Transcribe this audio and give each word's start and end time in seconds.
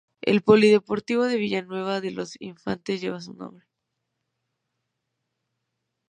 El 0.21 0.41
polideportivo 0.41 1.25
de 1.25 1.37
Villanueva 1.37 2.01
de 2.01 2.09
los 2.09 2.35
Infantes 2.41 3.01
lleva 3.01 3.21
su 3.21 3.35
nombre. 3.35 3.67